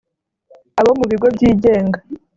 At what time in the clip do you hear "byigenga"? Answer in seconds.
1.35-1.97